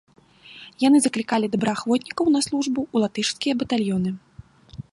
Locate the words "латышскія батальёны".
3.05-4.09